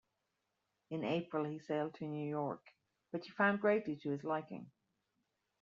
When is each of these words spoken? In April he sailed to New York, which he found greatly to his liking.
In 0.89 1.03
April 1.03 1.43
he 1.45 1.59
sailed 1.59 1.93
to 1.93 2.05
New 2.05 2.27
York, 2.27 2.63
which 3.11 3.25
he 3.27 3.31
found 3.33 3.61
greatly 3.61 3.97
to 3.97 4.09
his 4.09 4.23
liking. 4.23 4.71